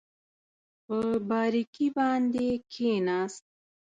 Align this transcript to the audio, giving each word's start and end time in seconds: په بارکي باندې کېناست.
په 0.85 0.97
بارکي 1.29 1.87
باندې 1.97 2.47
کېناست. 2.73 3.45